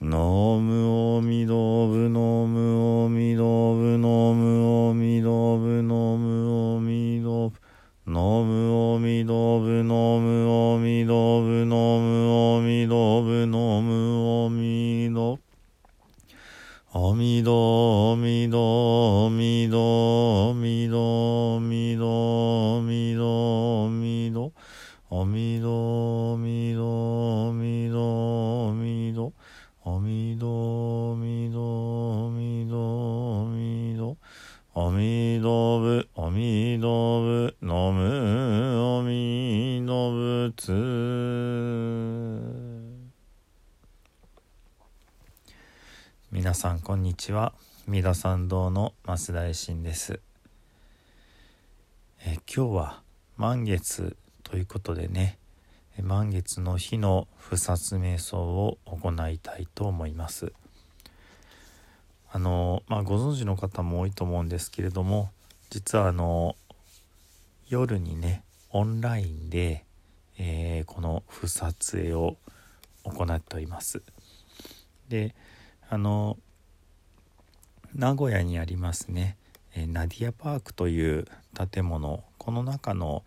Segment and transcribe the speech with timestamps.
[0.00, 7.60] ブナムアミダブナムアミダブナムアミダブナムアミダブ
[8.06, 15.48] ナムアミダブナムアミダブナムアミダブナムアミダ
[16.90, 19.76] 阿弥陀阿弥陀阿弥陀
[20.48, 22.00] 阿弥陀阿弥陀
[22.78, 23.20] 阿弥陀
[23.76, 24.52] 阿弥陀
[25.10, 25.70] 阿弥陀
[26.32, 27.87] 阿弥陀阿弥陀阿
[34.80, 40.72] 阿弥陀仏阿弥陀仏ナムアミ陀仏
[46.30, 47.54] 皆さんこんにちは。
[47.88, 50.20] 三田参道の増大臣です。
[52.24, 53.02] え今日は
[53.36, 55.40] 満月ということでね
[56.00, 60.52] 満月の日の不殺瞑想を行いたいと思います。
[62.30, 65.30] あのまあご存知の方も多いと思うんですけれども
[65.70, 66.56] 実はあの
[67.68, 69.84] 夜にねオンラインで、
[70.38, 72.36] えーこの不殺絵を
[73.04, 74.02] 行っております。
[75.08, 75.34] で
[75.88, 76.36] あの
[77.94, 79.36] 名古屋にありますね、
[79.74, 81.26] えナディアパークという
[81.72, 82.24] 建物。
[82.36, 83.24] この中の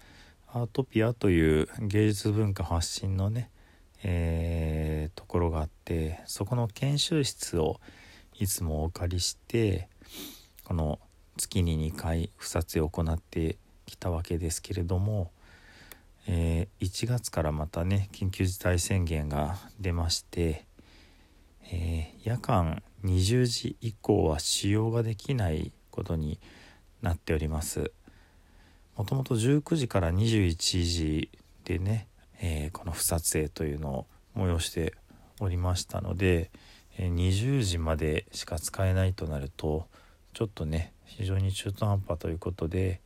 [0.54, 3.50] アートピアという芸術文化発信のね、
[4.04, 7.80] えーところがあってそこの研修室を
[8.41, 9.88] いつもお借りして
[10.63, 10.97] この
[11.38, 15.29] 月に2回不撮影を行ってきたわけですけれども、
[16.28, 20.66] えー1月からまたね緊急事態宣言が出まして、
[21.72, 26.40] えー夜間20時以降は使用ができないことに
[27.03, 27.91] なっております。
[28.97, 31.29] もともと19時から21時
[31.63, 32.08] でね、
[32.41, 34.96] えーこの不撮影というのを催して
[35.40, 36.50] おりましたので、
[36.97, 39.88] 20時までしか使えないとなると
[40.34, 43.02] ちょっとね非常に中途半端ということで、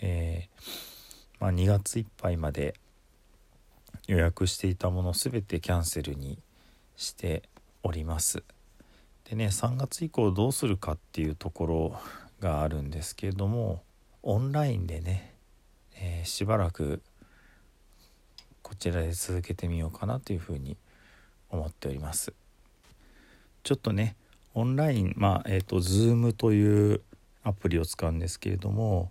[0.00, 2.74] えーまあ、2月いっぱいまで
[4.06, 6.38] 予約していたもの全てキャンセルに
[6.96, 7.42] して
[7.82, 8.42] おります。
[9.28, 12.00] でね3月以降どうするかっていうところ
[12.40, 13.82] があるんですけれども
[14.22, 15.34] オンラインでね、
[15.96, 17.02] えーしばらく
[18.62, 20.76] こちらで続けてみようかなというふうに
[21.50, 22.32] 思っております。
[23.66, 24.14] ちょっとね
[24.54, 27.00] オンラインまあえっ、と Zoom という
[27.42, 29.10] アプリを使うんですけれども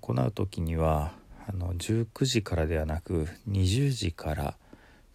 [0.00, 1.10] 行う時には
[1.48, 4.54] あの19時からではなく20時から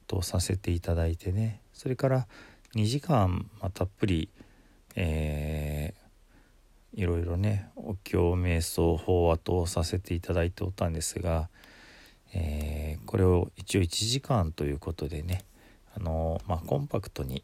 [0.08, 2.28] とさせていただいてねそれから
[2.76, 4.28] 2時間、まあ、たっぷり、
[4.98, 6.04] えー
[6.96, 11.50] いろいろねお経瞑想法話とさせていただいておったんですが、
[12.36, 15.44] えーこれを一応1時間ということでね
[15.98, 17.42] あの、まあ、コンパクトに、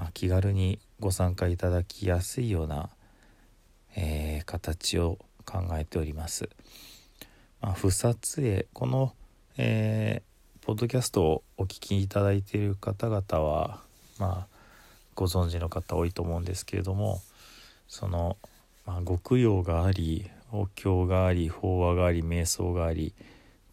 [0.00, 2.88] まあ、気軽にご参加いただきやすいような、
[3.94, 6.48] えー形を考えております。
[7.60, 9.12] まあ、不撮影この、
[9.58, 10.30] えー
[10.64, 13.80] ポッドキャストをお聞きいただいている方々は
[14.18, 14.56] まあ
[15.14, 17.20] ご存知の方多いと思うんですけれども
[17.88, 18.36] その、
[18.86, 23.14] まあ、極用がありお経があり法話があり瞑想があり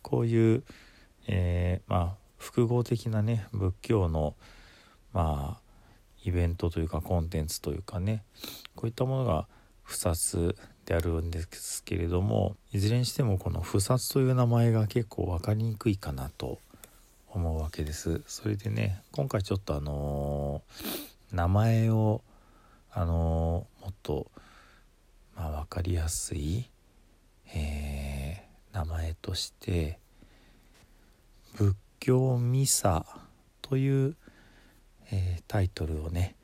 [0.01, 0.63] こういう、
[1.27, 4.33] えーまあ複合的なね仏教の
[5.13, 5.66] まあ
[6.23, 8.23] イベントというかコンテンツというかね
[8.75, 9.47] こういったものが
[9.83, 10.55] 不殺
[10.85, 16.59] であるんですけれどもいずれにしてもこの不殺という名前が結構分かりにくいかなと
[17.29, 18.21] 思うわけです。
[18.25, 22.21] それでね今回ちょっとあのー名前を
[22.91, 24.31] あのーもっと
[25.35, 26.69] まあ分かりやすい、
[27.53, 28.47] えー
[28.77, 29.99] 名前として
[31.55, 33.05] 仏教ミサ
[33.63, 34.15] という、
[35.11, 36.35] えータイトルをね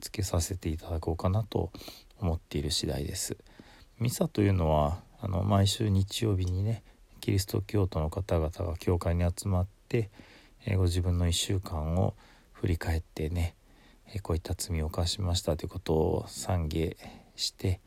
[0.00, 1.70] 付けさせていただこうかなと
[2.20, 3.36] 思っている次第です。
[3.98, 6.82] ミサというのはあの毎週日曜日にね
[7.20, 10.10] キリスト教徒の方々が教会に集まって、
[10.66, 12.14] えー、ご自分の1週間を
[12.52, 13.54] 振り返ってね、
[14.08, 16.96] えー、こういった罪を犯しましたということを賛美
[17.36, 17.80] して、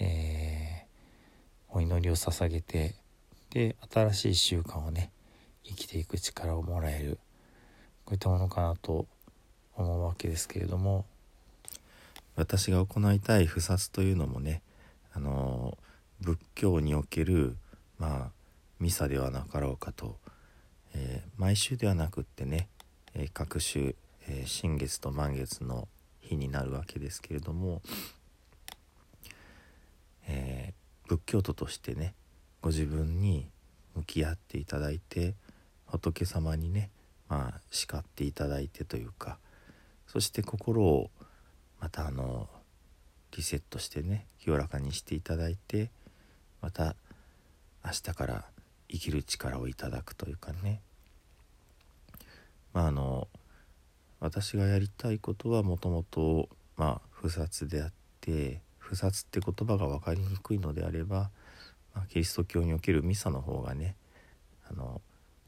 [0.00, 2.96] えー、お祈りを捧げて
[3.50, 5.12] で新しい1週間をね
[5.62, 7.18] 生きていく力をもらえる
[8.04, 9.06] こういったものかなと
[9.78, 11.06] 思うわけですけれども。
[12.38, 14.62] 私が行いたい不殺というのもね
[15.12, 15.76] あの
[16.20, 17.56] 仏教における
[17.98, 18.30] まあ
[18.78, 20.16] ミサではなかろうかと、
[20.94, 22.68] えー、毎週ではなくってね、
[23.14, 23.96] えー、各週、
[24.28, 25.88] えー、新月と満月の
[26.20, 27.80] 日になるわけですけれども、
[30.28, 30.74] え
[31.08, 32.14] 仏教徒としてね
[32.60, 33.48] ご自分に
[33.96, 35.34] 向き合っていただいて
[35.86, 36.90] 仏様にね
[37.28, 39.38] まあ叱っていただいてというか
[40.08, 41.10] そして心を
[41.80, 42.48] またあの
[43.36, 45.90] リセットしてね清らかにしていただいて
[46.60, 46.96] また
[47.84, 48.44] 明日から
[48.90, 50.80] 生きる力をいただくというかね。
[52.72, 53.28] まああの
[54.20, 61.30] 私がやりたいことはもともとまあ不殺であって不殺って言葉が分かりにくいのであれば、
[61.94, 63.94] まあ、キリスト教におけるミサの方がね
[64.70, 65.00] あの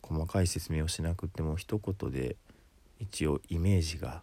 [0.02, 2.36] 細かい説明をしなくても一言で
[2.98, 4.22] 一応イメージが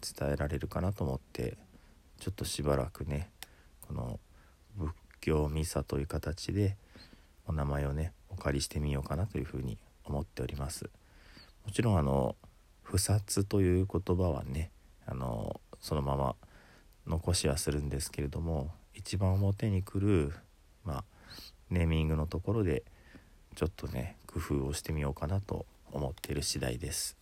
[0.00, 1.56] 伝えられるかなと思って
[2.18, 3.30] ちょっとしばらくね
[3.86, 4.20] この
[4.76, 6.76] 仏教ミサという形で
[7.46, 10.90] お名前をねお借りしてみようかなというふうに思っております。
[11.64, 12.36] もちろんあの
[12.82, 14.70] 不殺という言葉はね
[15.06, 16.34] あのそのまま
[17.06, 20.32] 残しはするんですけれども一番表に来る
[20.84, 21.04] まあ
[21.70, 22.84] ネーミングのところで
[23.54, 27.17] ちょっとね工夫をしてみようかなと思っている次第です、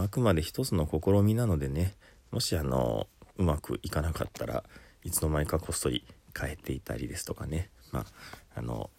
[0.00, 1.94] あ、くまで一つの試みなのでね
[2.30, 3.06] もしあの
[3.36, 4.64] うまくいかなかったら
[5.04, 6.04] いつの間にかこっそり
[6.38, 7.70] 変えていたりですとかね。
[7.90, 8.06] まあ
[8.54, 8.90] あの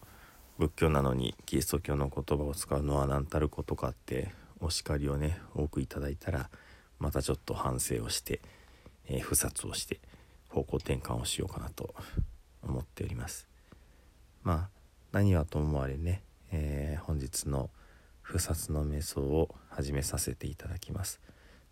[0.58, 6.48] 仏教なのにキリスト教の言葉を使うのは何たることかってお叱りをね多くいただいたら
[7.00, 8.40] またちょっと反省をして、
[9.08, 10.00] えー、不殺をして
[10.48, 11.92] 方向転換をしようかなと
[12.62, 13.48] 思っております。
[14.44, 14.68] まあ
[15.10, 17.70] 何はともあれね、えー、本日の
[18.22, 21.20] 不殺の瞑想を始めさせていただきます。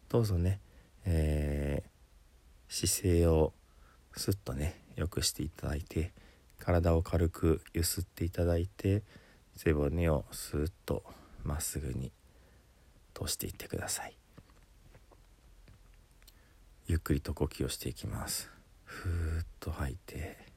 [0.09, 0.59] どうぞね、
[1.05, 3.53] えー、姿勢を
[4.17, 6.13] すっとね良くしていただいて
[6.59, 9.05] 体を軽くゆすっていただいて
[9.55, 11.05] 背骨をスーッと
[11.45, 12.11] まっすぐに
[13.15, 14.17] 通していってください。
[16.89, 18.51] ゆっくりと呼吸をしていきます。
[18.85, 20.51] ふーっと吐いて。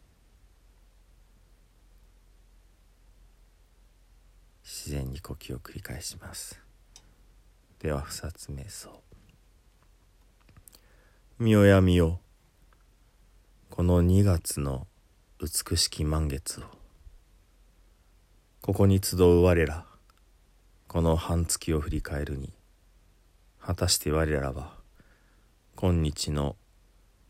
[4.63, 6.64] 自然に呼吸を繰り返します。
[7.85, 8.89] では二つ瞑想
[11.37, 12.19] みよやみよ。
[13.69, 14.87] この2月の
[15.39, 16.63] 美しき満月を。
[18.63, 19.85] ここに集う我ら。
[20.87, 22.53] この半月を振り返るに。
[23.61, 24.73] 果たして我らは。
[25.75, 26.55] 今日の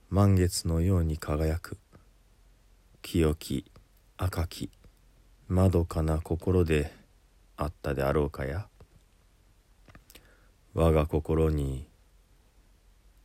[0.10, 1.78] 満月のように輝く。
[3.02, 3.66] 清き
[4.16, 4.70] 赤き
[5.50, 6.94] まどかな心で
[7.58, 8.70] あったであろうかや。
[10.78, 11.88] 我が心に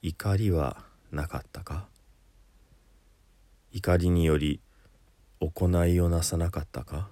[0.02, 1.88] 怒りはなかったか？
[3.72, 4.60] 怒りにより
[5.40, 7.08] 行いをなさなかったか？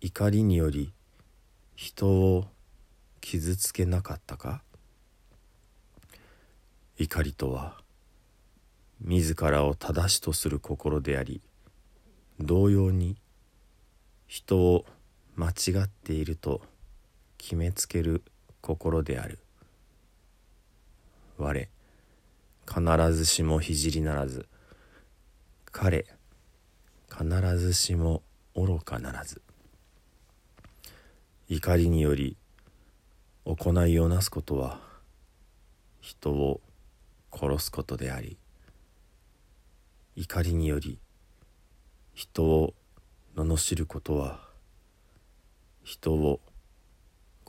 [0.00, 0.92] 怒りにより
[1.74, 2.44] 人を
[3.20, 4.62] 傷つけなかったか？
[6.96, 7.74] 怒りとは
[9.00, 11.40] 自らを正しとする心であり
[12.38, 13.16] 同様に
[14.28, 14.86] 人を
[15.34, 16.62] 間違っていると
[17.36, 18.22] 決めつける
[18.68, 19.38] 心である。
[21.38, 21.68] 我
[22.68, 24.46] 必ずしも聖ならず。
[25.72, 26.04] 彼
[27.10, 27.24] 必
[27.56, 28.22] ずしも
[28.54, 29.40] 愚かならず。
[31.48, 32.36] 怒りにより
[33.46, 34.80] 行いをなすことは
[36.02, 36.60] 人を
[37.32, 38.36] 殺すことであり
[40.14, 40.98] 怒りにより
[42.12, 42.74] 人を
[43.34, 44.40] 罵ることは
[45.84, 46.40] 人を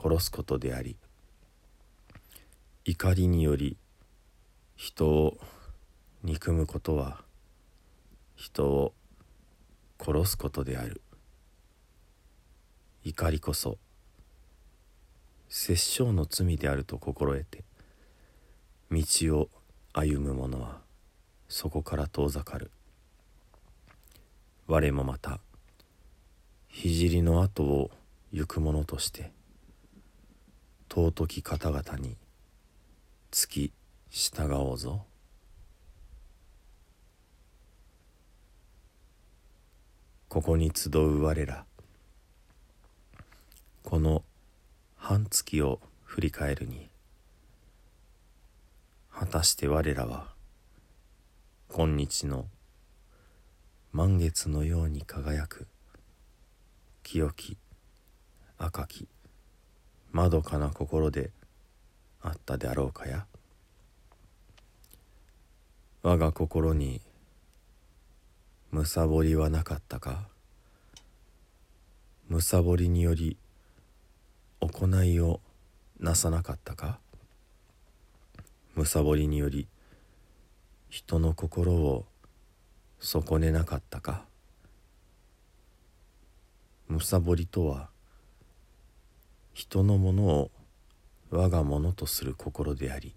[0.01, 0.95] 殺すことであり。
[2.85, 3.77] 怒りにより
[4.75, 5.37] 人を
[6.23, 7.21] 憎むことは
[8.35, 8.93] 人を
[9.99, 11.01] 殺すことである。
[13.03, 13.77] 怒りこそ
[15.49, 17.63] 殺生の罪であると心得て
[18.89, 19.03] 道
[19.37, 19.49] を
[19.91, 20.79] 歩む者は
[21.49, 22.71] そこから遠ざかる。
[24.67, 25.41] 我もまた
[26.71, 27.91] 聖の後を
[28.31, 29.31] 行く者として
[30.89, 32.15] 尊き方々に
[33.31, 33.73] 付き
[34.09, 35.05] 従おうぞ。
[40.29, 41.65] ここに集う我ら
[43.83, 44.23] この
[44.95, 46.87] 半月を振り返るに
[49.11, 50.27] 果たして我らは
[51.67, 52.45] 今日の
[53.91, 55.65] 満月のように輝く
[57.01, 57.57] 清き
[58.59, 59.07] 赤き
[60.11, 61.31] まどかな心で
[62.21, 63.25] あったであろうかや？
[66.01, 67.01] 我が心に
[68.71, 70.27] むさぼりはなかったか？
[72.27, 73.37] むさぼりにより
[74.59, 75.39] 行いを
[75.99, 76.99] なさなかったか？
[78.75, 79.67] むさぼりにより
[80.89, 82.05] 人の心を
[82.99, 84.25] 損ねなかったか？
[86.87, 87.89] むさぼりとは
[89.53, 90.51] 人のものを
[91.31, 93.15] 我がものとする心であり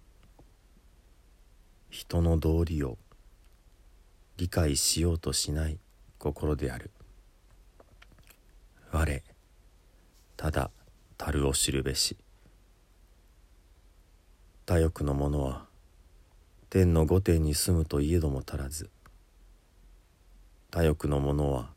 [1.89, 2.97] 人の道理を
[4.37, 5.77] 理解しようとしない
[6.17, 6.89] 心である。
[8.91, 9.23] 我
[10.35, 10.71] ただ
[11.17, 12.17] 樽を知るべし。
[14.65, 15.65] 他欲の者は
[16.69, 18.89] 天の御殿に住むといえども足らず。
[20.71, 21.69] 他欲の者は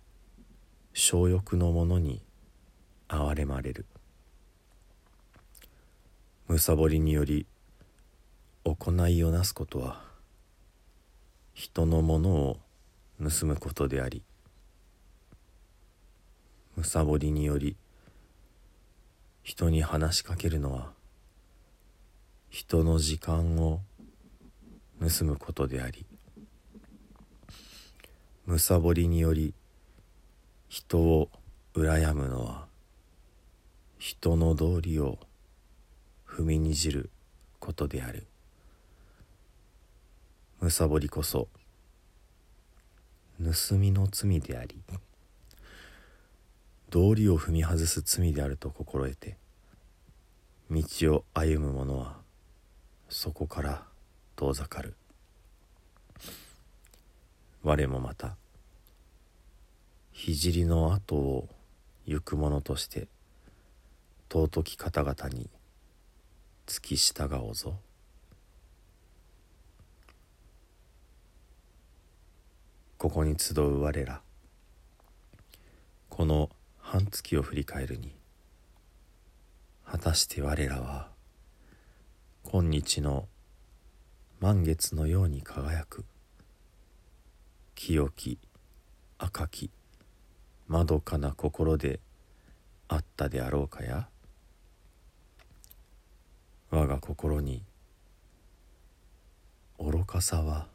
[0.95, 2.23] 小欲の者に
[3.09, 3.85] 憐れまれる。
[6.49, 7.45] むさぼりにより
[8.65, 10.01] 行いをなすことは
[11.55, 12.59] 人のものを
[13.21, 14.23] 盗むことであり
[16.77, 17.77] むさぼりにより
[19.43, 20.61] 人に話しかける。
[20.61, 20.93] のは
[22.49, 23.81] 人の時間を
[25.01, 26.07] 盗むことであり
[28.45, 29.53] むさぼりにより
[30.69, 31.29] 人を
[31.75, 32.67] 羨むのは
[33.99, 35.19] 人の道理を
[36.37, 37.09] 踏みにじる
[37.61, 38.27] ことである。
[40.61, 41.49] むさぼりこそ
[43.43, 44.83] 盗みの罪であり
[46.91, 49.37] 道理を踏み外す罪であると心得て
[50.71, 50.83] 道
[51.15, 52.17] を歩む者は
[53.09, 53.85] そこから
[54.35, 54.95] 遠ざかる。
[57.63, 58.37] 我もまた
[60.13, 61.49] 聖の後を
[62.05, 63.09] 行く者として
[64.31, 65.49] 尊き方々に
[66.67, 67.77] 付き従おうぞ。
[72.99, 74.21] ここに集う我ら。
[76.09, 78.17] この半月を振り返るに。
[79.85, 81.11] 果たして我らは
[82.43, 83.29] 今日の
[84.41, 86.05] 満月のように輝く。
[87.77, 88.41] 清き
[89.19, 89.71] 赤き
[90.67, 92.01] まどかな心で
[92.89, 94.09] あったであろうかや。
[96.71, 97.63] 我が心に
[99.79, 100.67] 愚かさは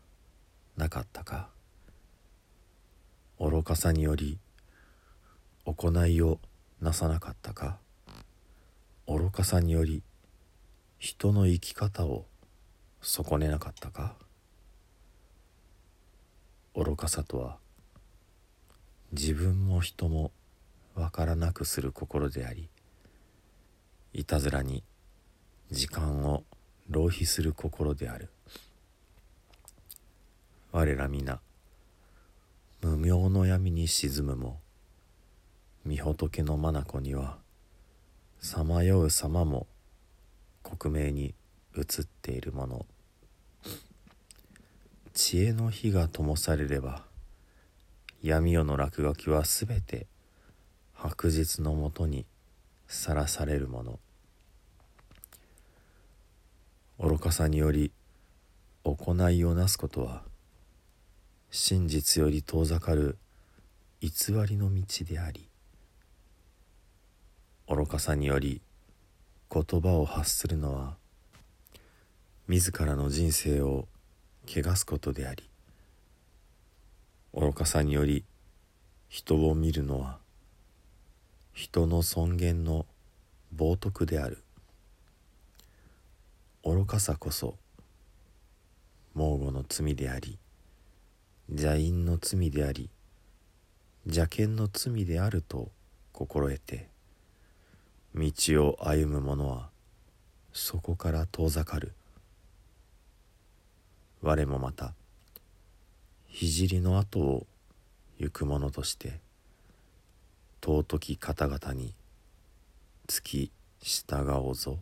[0.77, 1.49] なかったか？
[3.39, 4.37] 愚かさにより
[5.65, 6.39] 行いを
[6.79, 7.77] なさなかったか？
[9.05, 10.01] 愚かさにより
[10.97, 12.25] 人の生き方を
[13.01, 14.15] 損ねなかったか？
[16.73, 17.57] 愚かさとは
[19.11, 20.31] 自分も人も
[20.95, 22.69] わからなくする心であり
[24.13, 24.83] いたずらに
[25.71, 26.43] 時間を
[26.89, 28.27] 浪費する心である。
[30.73, 31.39] 我ら皆
[32.81, 34.59] 無明の闇に沈むも
[35.87, 37.37] 御仏の眼には
[38.41, 39.65] さまよう様も
[40.61, 41.33] 克明に
[41.77, 42.85] 映っているもの。
[45.13, 47.05] 知恵の火が灯されれば
[48.21, 50.07] 闇夜の落書きはすべて
[50.93, 52.25] 白日のもとに
[52.87, 53.99] さらされるもの。
[57.03, 57.91] 愚かさにより
[58.83, 60.21] 行いをなすことは
[61.49, 63.17] 真実より遠ざかる。
[64.01, 64.09] 偽
[64.47, 65.49] りの道であり
[67.67, 68.61] 愚かさにより
[69.51, 70.57] 言葉を発する。
[70.57, 70.95] のは
[72.47, 73.87] 自らの人生を
[74.45, 75.49] 汚すことであり
[77.33, 78.25] 愚かさにより
[79.09, 79.81] 人を見る。
[79.81, 80.19] のは
[81.51, 82.85] 人の尊厳の
[83.55, 84.43] 冒涜である。
[86.63, 87.55] 愚かさこそ
[89.15, 90.37] 猛虎の罪であり
[91.49, 92.91] 邪因の罪であり
[94.05, 95.71] 邪剣の罪であると
[96.11, 96.87] 心得て
[98.13, 98.31] 道
[98.67, 99.69] を歩む者は
[100.53, 101.93] そこから遠ざかる
[104.21, 104.93] 我もまた
[106.31, 107.47] 聖の後を
[108.19, 109.19] 行く者として
[110.63, 111.95] 尊き方々に
[113.07, 113.51] 付き
[113.81, 114.77] 従おうぞ。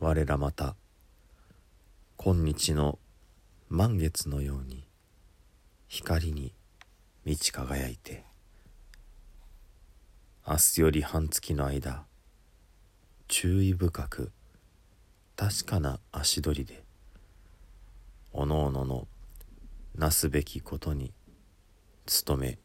[0.00, 0.76] 我らまた
[2.18, 3.00] 今日の
[3.68, 4.86] 満月のように
[5.88, 6.54] 光に
[7.24, 8.24] 満ち輝いて
[10.46, 12.04] 明日より半月の間
[13.26, 14.30] 注意深く
[15.34, 16.84] 確かな足取りで
[18.32, 19.08] おのおのの
[19.96, 21.12] なすべきことに
[22.24, 22.60] 努め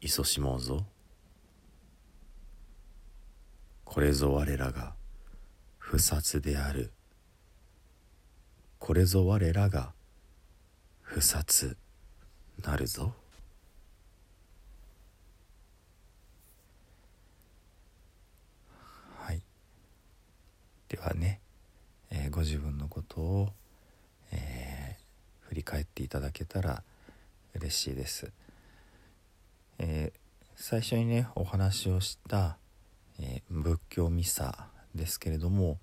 [0.00, 0.84] いそしもうぞ。
[3.84, 4.94] これぞ我らが
[5.88, 6.90] 不殺である。
[8.80, 9.92] これぞ我らが
[11.00, 11.76] 不殺
[12.60, 13.14] なるぞ。
[19.20, 19.40] はい。
[20.88, 21.40] ではね、
[22.10, 23.48] えー、ご自分のことを、
[24.32, 26.82] えー、振り返っていただけたら
[27.54, 28.32] 嬉しいです、
[29.78, 30.18] えー、
[30.56, 32.56] 最初にねお話をした、
[33.20, 35.78] え仏教ミサですけれども、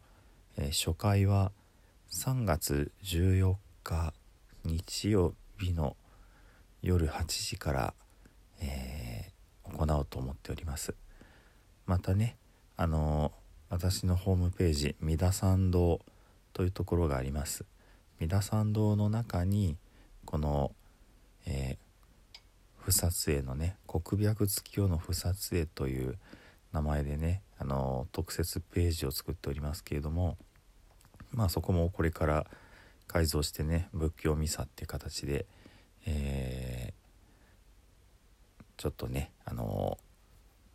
[0.58, 1.52] え初回は
[2.10, 4.14] 3月14日
[4.66, 5.96] 日曜日の
[6.82, 7.94] 夜8時から、
[8.62, 10.94] えー、行おうと思っております。
[11.86, 12.38] またね
[12.78, 13.32] あの
[13.70, 16.02] 私のホームページ三田参道
[16.54, 17.66] というところがあります。
[18.20, 19.78] 三田参道の中に
[20.26, 20.72] この、
[21.46, 22.42] えー、
[22.78, 26.18] 不撮影のね国白月夜の不撮影という
[26.72, 30.38] 名前でねあの特設ページを作っておりますけれども
[31.32, 32.46] まあそこもこれから
[33.08, 35.46] 改造してね仏教ミサって形で、
[36.06, 39.98] えー、ちょっとねあの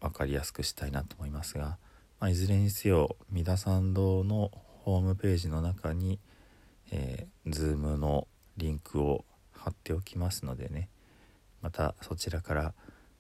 [0.01, 1.77] 分かりやすくしたいなと思いますが、
[2.21, 4.51] まあ、いずれにせよ三田参道の
[4.85, 6.19] ホームページの中に、
[6.91, 8.27] えー、Zoom の
[8.57, 10.89] リンクを貼っておきますのでね
[11.61, 12.73] またそちらから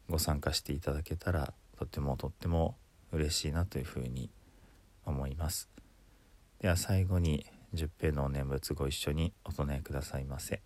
[0.08, 2.76] ご参加していただけたらとってもとっても
[3.12, 4.30] 嬉しいなというふうに
[5.04, 5.68] 思います。
[6.60, 10.62] では最後に十平のお念仏ご一緒にお唱えくださいませ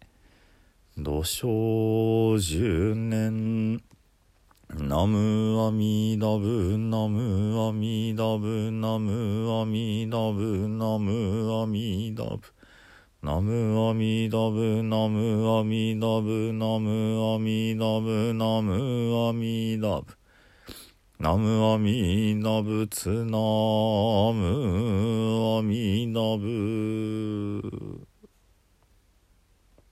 [0.97, 3.83] 「土生十年。
[4.75, 12.41] ナムアミダブナムアミダブナムアミダブナムアミダブ」
[13.23, 20.22] ナムアミダブナムアミダブナムアミダブナムアミダブ。
[21.23, 23.09] ナムアミダ仏。
[23.09, 23.39] ナ
[24.35, 24.43] ム
[25.57, 28.02] アミダブ